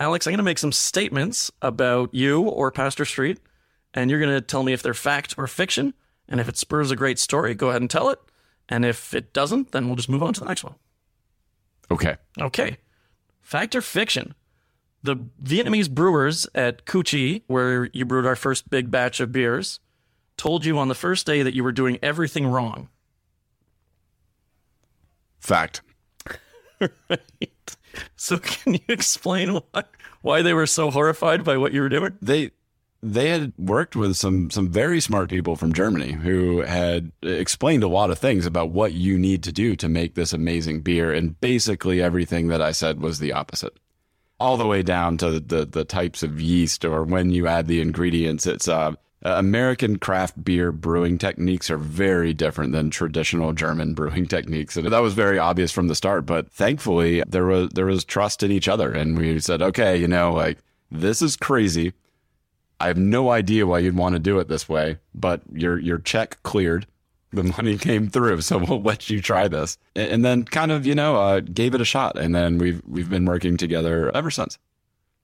[0.00, 3.38] Alex, I'm going to make some statements about you or Pasteur Street,
[3.94, 5.94] and you're going to tell me if they're fact or fiction.
[6.28, 8.18] And if it spurs a great story, go ahead and tell it.
[8.68, 10.74] And if it doesn't, then we'll just move on to the next one.
[11.90, 12.16] Okay.
[12.40, 12.78] Okay.
[13.42, 14.34] Fact or fiction?
[15.06, 19.80] the Vietnamese brewers at Cu Chi, where you brewed our first big batch of beers,
[20.36, 22.88] told you on the first day that you were doing everything wrong.
[25.40, 25.80] Fact.
[26.80, 27.76] right.
[28.16, 29.84] So can you explain why,
[30.20, 32.18] why they were so horrified by what you were doing?
[32.20, 32.50] They
[33.12, 37.88] they had worked with some some very smart people from Germany who had explained a
[37.88, 41.40] lot of things about what you need to do to make this amazing beer and
[41.40, 43.78] basically everything that I said was the opposite
[44.38, 47.80] all the way down to the, the types of yeast or when you add the
[47.80, 48.46] ingredients.
[48.46, 48.92] It's uh,
[49.22, 54.98] American craft beer brewing techniques are very different than traditional German brewing techniques, and that
[54.98, 56.26] was very obvious from the start.
[56.26, 60.06] But thankfully, there was there was trust in each other, and we said, okay, you
[60.06, 60.58] know, like
[60.90, 61.92] this is crazy.
[62.78, 65.98] I have no idea why you'd want to do it this way, but your your
[65.98, 66.86] check cleared
[67.32, 69.78] the money came through, so we'll let you try this.
[69.94, 72.18] And then kind of, you know, uh, gave it a shot.
[72.18, 74.58] And then we've we've been working together ever since.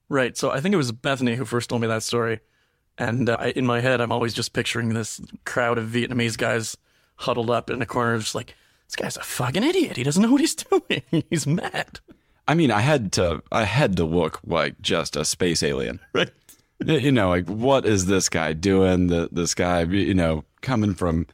[0.09, 0.37] Right.
[0.37, 2.39] So I think it was Bethany who first told me that story.
[2.97, 6.77] And uh, in my head, I'm always just picturing this crowd of Vietnamese guys
[7.15, 8.53] huddled up in a corner, just like,
[8.87, 9.97] this guy's a fucking idiot.
[9.97, 11.01] He doesn't know what he's doing.
[11.29, 11.99] he's mad.
[12.47, 15.99] I mean, I had to, I had to look like just a space alien.
[16.13, 16.29] Right.
[16.79, 19.07] You know, like what is this guy doing?
[19.07, 21.27] The, this guy, you know, coming from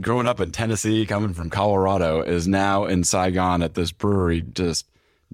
[0.00, 4.86] growing up in Tennessee, coming from Colorado, is now in Saigon at this brewery, just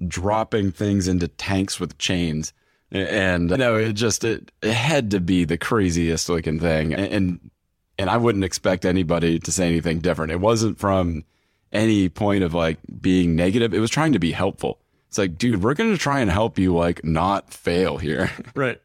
[0.07, 2.53] dropping things into tanks with chains.
[2.91, 7.51] And you know, it just it, it had to be the craziest looking thing, and
[7.97, 10.31] and I wouldn't expect anybody to say anything different.
[10.31, 11.23] It wasn't from
[11.71, 13.73] any point of like being negative.
[13.73, 14.79] It was trying to be helpful.
[15.07, 18.31] It's like, dude, we're going to try and help you like not fail here.
[18.55, 18.81] Right.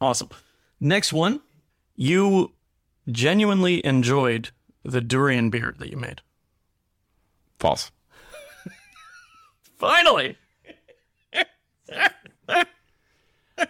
[0.00, 0.28] Awesome.
[0.80, 1.40] Next one.
[1.96, 2.52] You
[3.10, 4.50] genuinely enjoyed
[4.84, 6.20] the durian beer that you made.
[7.58, 7.90] False.
[9.78, 10.36] Finally.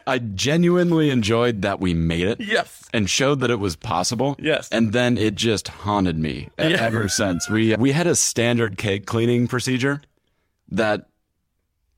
[0.06, 2.40] I genuinely enjoyed that we made it.
[2.40, 2.84] Yes.
[2.92, 4.36] And showed that it was possible.
[4.38, 4.68] Yes.
[4.70, 6.66] And then it just haunted me Yeah.
[6.80, 7.48] ever since.
[7.48, 10.02] We we had a standard cake cleaning procedure
[10.70, 11.08] that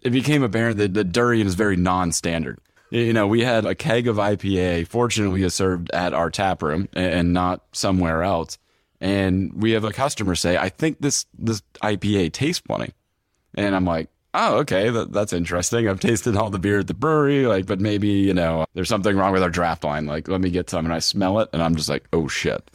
[0.03, 2.59] it became apparent that the durian is very non-standard.
[2.91, 4.89] You know, we had a keg of IPA.
[4.89, 8.59] Fortunately, is served at our tap room and not somewhere else.
[9.01, 12.91] And we have a customer say, "I think this this IPA tastes funny,"
[13.55, 15.89] and I'm like, "Oh, okay, that, that's interesting.
[15.89, 19.17] I've tasted all the beer at the brewery, like, but maybe you know, there's something
[19.17, 20.07] wrong with our draft line.
[20.07, 22.71] Like, let me get some." And I smell it, and I'm just like, "Oh shit."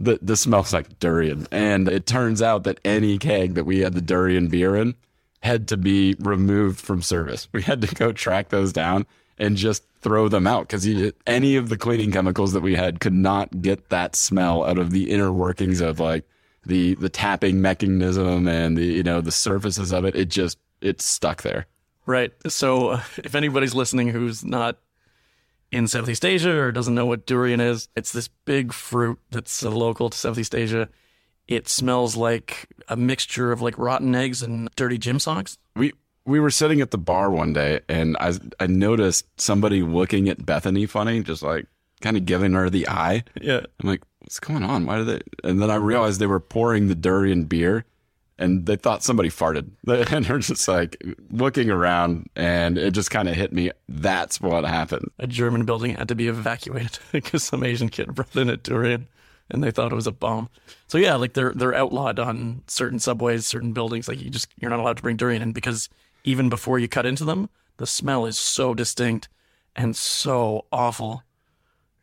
[0.00, 1.48] The, this smells like durian.
[1.50, 4.94] And it turns out that any keg that we had the durian beer in
[5.42, 7.48] had to be removed from service.
[7.52, 9.06] We had to go track those down
[9.38, 10.86] and just throw them out because
[11.26, 14.90] any of the cleaning chemicals that we had could not get that smell out of
[14.90, 16.24] the inner workings of like
[16.64, 20.14] the the tapping mechanism and the you know the surfaces of it.
[20.14, 21.66] It just it stuck there.
[22.06, 22.32] Right.
[22.46, 24.78] So, uh, if anybody's listening who's not
[25.70, 29.70] in Southeast Asia or doesn't know what durian is, it's this big fruit that's uh,
[29.70, 30.88] local to Southeast Asia.
[31.46, 35.58] It smells like a mixture of like rotten eggs and dirty gym socks.
[35.76, 35.92] We
[36.28, 40.44] we were sitting at the bar one day and I I noticed somebody looking at
[40.44, 41.66] Bethany funny, just like
[42.00, 43.24] kind of giving her the eye.
[43.40, 43.62] Yeah.
[43.80, 44.86] I'm like, what's going on?
[44.86, 45.48] Why did they?
[45.48, 47.86] And then I realized they were pouring the durian beer,
[48.38, 49.70] and they thought somebody farted,
[50.12, 53.70] and they're just like looking around, and it just kind of hit me.
[53.88, 55.10] That's what happened.
[55.18, 59.08] A German building had to be evacuated because some Asian kid brought in a durian
[59.50, 60.50] and they thought it was a bomb.
[60.88, 64.08] So yeah, like they're they're outlawed on certain subways, certain buildings.
[64.08, 65.88] Like you just you're not allowed to bring durian in because
[66.28, 69.30] even before you cut into them, the smell is so distinct
[69.74, 71.22] and so awful.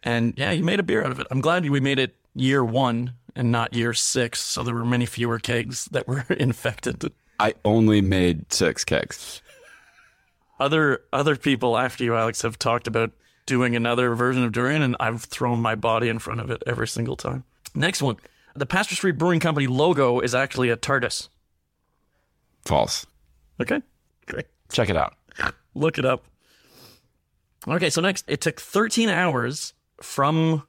[0.02, 1.28] And yeah, you made a beer out of it.
[1.30, 5.06] I'm glad we made it year one and not year six, so there were many
[5.06, 7.12] fewer kegs that were infected.
[7.40, 9.44] I only made six kegs.
[10.60, 13.12] Other other people after you, Alex, have talked about
[13.46, 16.88] doing another version of durian, and I've thrown my body in front of it every
[16.88, 17.44] single time.
[17.76, 18.16] Next one,
[18.56, 21.28] the Pasteur Street Brewing Company logo is actually a TARDIS.
[22.64, 23.06] False.
[23.62, 23.82] Okay,
[24.28, 24.46] great.
[24.72, 25.16] Check it out.
[25.74, 26.26] Look it up.
[27.68, 30.64] Okay, so next, it took 13 hours from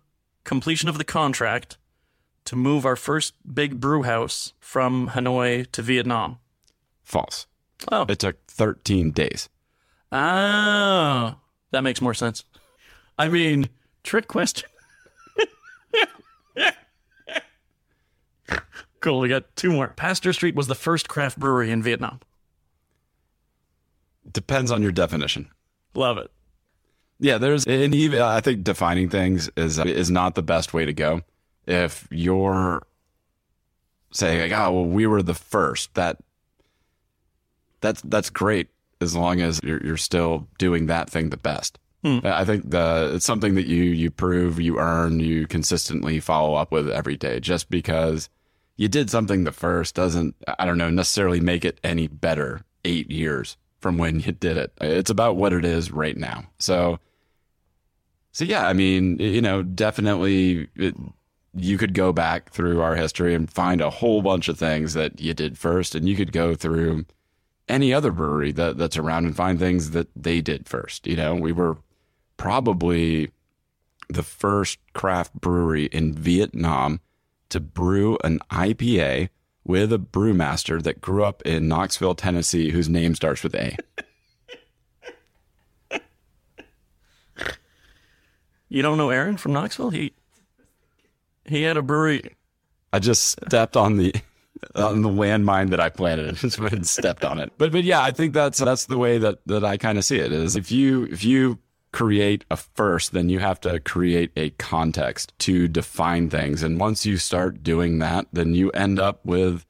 [0.44, 1.76] completion of the contract
[2.46, 6.38] to move our first big brew house from Hanoi to Vietnam.
[7.02, 7.46] False.
[7.92, 9.48] Oh, It took 13 days.
[10.12, 11.34] oh,
[11.72, 12.44] that makes more sense.
[13.18, 13.68] I mean,
[14.02, 14.68] trick question.
[19.00, 19.88] cool, we got two more.
[19.88, 22.20] Pasteur Street was the first craft brewery in Vietnam.
[24.30, 25.48] Depends on your definition.
[25.94, 26.30] Love it.
[27.18, 30.92] Yeah, there's and even I think defining things is is not the best way to
[30.92, 31.22] go.
[31.66, 32.86] If you're
[34.12, 36.18] saying like, oh well, we were the first, that
[37.80, 38.68] that's that's great
[39.00, 41.78] as long as you're you're still doing that thing the best.
[42.04, 42.18] Hmm.
[42.24, 46.70] I think the it's something that you you prove, you earn, you consistently follow up
[46.70, 47.40] with every day.
[47.40, 48.28] Just because
[48.76, 53.10] you did something the first doesn't I don't know necessarily make it any better eight
[53.10, 54.72] years from when you did it.
[54.80, 56.42] It's about what it is right now.
[56.58, 56.98] So
[58.32, 60.96] so yeah, I mean, you know, definitely it,
[61.54, 65.20] you could go back through our history and find a whole bunch of things that
[65.20, 67.06] you did first, and you could go through
[67.68, 71.06] any other brewery that, that's around and find things that they did first.
[71.06, 71.78] You know, we were
[72.38, 73.30] probably
[74.08, 76.98] the first craft brewery in Vietnam
[77.50, 79.28] to brew an IPA
[79.66, 83.76] with a brewmaster that grew up in Knoxville, Tennessee, whose name starts with A.
[88.68, 89.90] You don't know Aaron from Knoxville?
[89.90, 90.12] He
[91.44, 92.34] he had a brewery.
[92.92, 94.14] I just stepped on the
[94.74, 97.52] on the landmine that I planted and stepped on it.
[97.58, 100.16] But but yeah, I think that's that's the way that that I kind of see
[100.16, 101.58] it is if you if you
[101.96, 106.62] create a first, then you have to create a context to define things.
[106.62, 109.64] And once you start doing that, then you end up with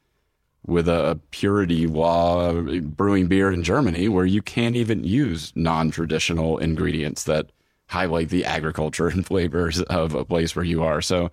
[0.67, 7.23] with a purity law brewing beer in Germany where you can't even use non-traditional ingredients
[7.23, 7.53] that
[7.87, 11.01] highlight the agriculture and flavors of a place where you are.
[11.01, 11.31] So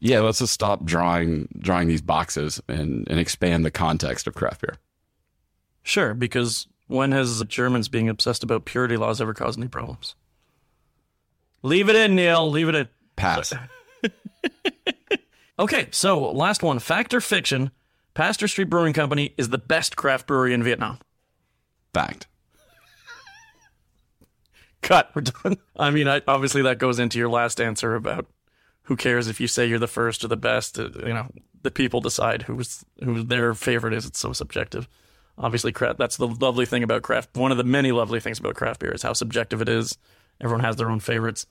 [0.00, 4.62] yeah, let's just stop drawing drawing these boxes and, and expand the context of craft
[4.62, 4.74] beer.
[5.84, 10.14] Sure, because when has Germans being obsessed about purity laws ever caused any problems?
[11.62, 12.50] Leave it in, Neil.
[12.50, 12.88] Leave it in.
[13.16, 13.52] Pass.
[15.58, 16.78] Okay, so last one.
[16.78, 17.70] Fact or fiction?
[18.14, 20.98] Pasteur Street Brewing Company is the best craft brewery in Vietnam.
[21.92, 22.26] Fact.
[24.80, 25.10] Cut.
[25.14, 25.58] We're done.
[25.76, 28.26] I mean, I, obviously that goes into your last answer about
[28.84, 30.78] who cares if you say you're the first or the best.
[30.78, 31.28] Uh, You know,
[31.62, 34.06] the people decide who's who their favorite is.
[34.06, 34.88] It's so subjective.
[35.42, 35.98] Obviously, craft.
[35.98, 37.36] That's the lovely thing about craft.
[37.36, 39.96] One of the many lovely things about craft beer is how subjective it is.
[40.40, 41.46] Everyone has their own favorites.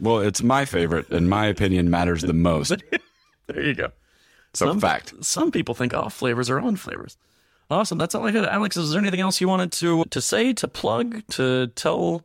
[0.00, 2.82] Well, it's my favorite, and my opinion matters the most.
[3.46, 3.90] There you go.
[4.54, 5.12] So Some- fact.
[5.24, 7.16] Some people think off flavors are on flavors.
[7.68, 7.98] Awesome.
[7.98, 8.44] That's all I had.
[8.44, 12.24] Alex, is there anything else you wanted to to say, to plug, to tell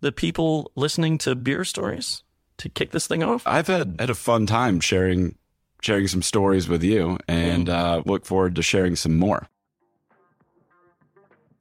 [0.00, 2.22] the people listening to beer stories
[2.58, 3.42] to kick this thing off?
[3.46, 5.36] I've had had a fun time sharing
[5.82, 9.48] sharing some stories with you, and uh, look forward to sharing some more.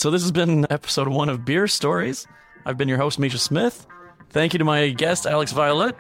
[0.04, 2.28] So this has been episode one of Beer Stories.
[2.66, 3.88] I've been your host, Misha Smith.
[4.32, 5.96] Thank you to my guest, Alex Violet.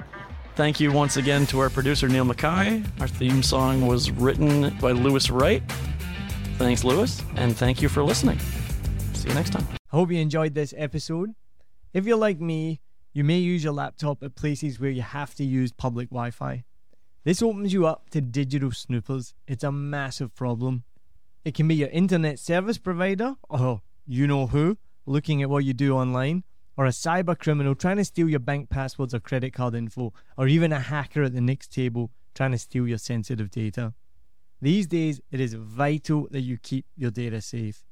[0.57, 2.83] Thank you once again to our producer, Neil Mackay.
[2.99, 5.63] Our theme song was written by Lewis Wright.
[6.57, 8.37] Thanks, Lewis, and thank you for listening.
[9.13, 9.65] See you next time.
[9.71, 11.33] I hope you enjoyed this episode.
[11.93, 12.81] If you're like me,
[13.13, 16.65] you may use your laptop at places where you have to use public Wi Fi.
[17.23, 19.33] This opens you up to digital snoopers.
[19.47, 20.83] It's a massive problem.
[21.45, 25.73] It can be your internet service provider, or you know who, looking at what you
[25.73, 26.43] do online,
[26.75, 30.47] or a cyber criminal trying to steal your bank passwords or credit card info, or
[30.47, 33.93] even a hacker at the next table trying to steal your sensitive data.
[34.61, 37.83] These days, it is vital that you keep your data safe.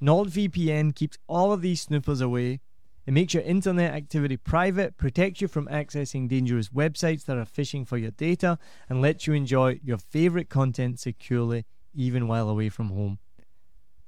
[0.00, 2.60] NordVPN keeps all of these snoopers away.
[3.06, 7.86] It makes your internet activity private, protects you from accessing dangerous websites that are phishing
[7.86, 8.58] for your data,
[8.88, 11.64] and lets you enjoy your favorite content securely
[11.94, 13.18] even while away from home.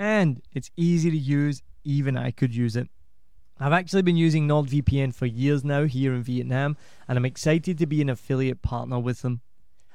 [0.01, 2.88] And it's easy to use, even I could use it.
[3.59, 7.86] I've actually been using NordVPN for years now here in Vietnam, and I'm excited to
[7.86, 9.42] be an affiliate partner with them.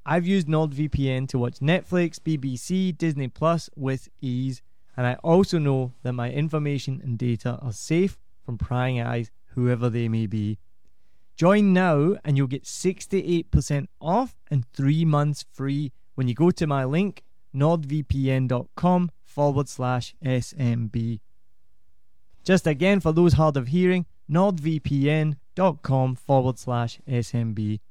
[0.06, 4.62] I've used NordVPN to watch Netflix, BBC, Disney Plus with ease,
[4.96, 9.90] and I also know that my information and data are safe from prying eyes, whoever
[9.90, 10.60] they may be.
[11.36, 16.68] Join now, and you'll get 68% off and three months free when you go to
[16.68, 17.24] my link,
[17.56, 21.20] nordvpn.com forward slash SMB.
[22.46, 27.82] Just again, for those hard of hearing, nordvpn.com forward slash SMB.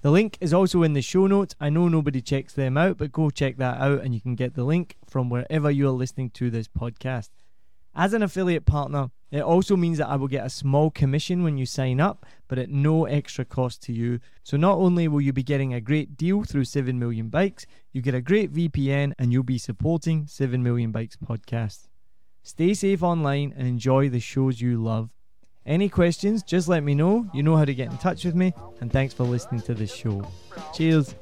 [0.00, 1.54] The link is also in the show notes.
[1.60, 4.54] I know nobody checks them out, but go check that out and you can get
[4.54, 7.30] the link from wherever you're listening to this podcast.
[7.94, 11.58] As an affiliate partner, it also means that I will get a small commission when
[11.58, 14.20] you sign up, but at no extra cost to you.
[14.42, 17.66] So not only will you be getting a great deal through 7 Million Bikes,
[17.98, 21.88] you get a great VPN and you'll be supporting 7 Million Bikes podcast.
[22.44, 25.10] Stay safe online and enjoy the shows you love.
[25.66, 27.28] Any questions, just let me know.
[27.34, 28.54] You know how to get in touch with me.
[28.80, 30.24] And thanks for listening to this show.
[30.72, 31.16] Cheers.